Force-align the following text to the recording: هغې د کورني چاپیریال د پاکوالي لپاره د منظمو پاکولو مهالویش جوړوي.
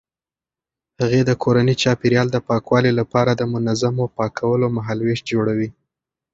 هغې 1.01 1.21
د 1.25 1.31
کورني 1.43 1.75
چاپیریال 1.81 2.27
د 2.31 2.37
پاکوالي 2.47 2.91
لپاره 2.99 3.31
د 3.35 3.41
منظمو 3.53 4.05
پاکولو 4.17 4.67
مهالویش 4.77 5.19
جوړوي. 5.31 5.69